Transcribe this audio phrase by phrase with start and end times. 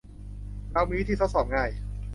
[0.73, 1.69] เรามีวิธีทดสอบง่าย